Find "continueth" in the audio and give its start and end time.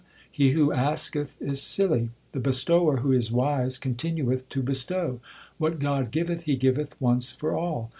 3.77-4.49